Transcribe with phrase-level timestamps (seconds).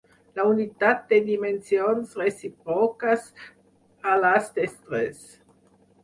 [0.37, 3.27] La unitat té dimensions recíproques
[4.13, 5.21] a les d'estrès.